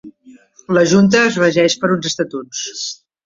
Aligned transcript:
La 0.77 0.83
Junta 0.93 1.19
es 1.25 1.37
regeix 1.43 1.77
per 1.83 1.91
uns 1.99 2.09
estatuts. 2.13 2.65